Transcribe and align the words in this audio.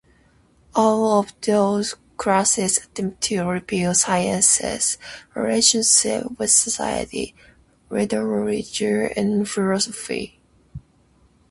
All 0.73 1.19
of 1.19 1.31
these 1.41 1.93
classes 2.17 2.79
attempt 2.79 3.21
to 3.21 3.43
reveal 3.43 3.93
science's 3.93 4.97
relationship 5.35 6.39
with 6.39 6.49
society, 6.49 7.35
literature, 7.91 9.05
and 9.15 9.47
philosophy. 9.47 10.39